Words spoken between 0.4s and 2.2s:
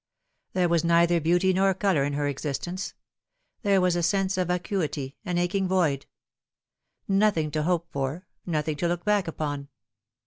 There was neither beauty nor colour in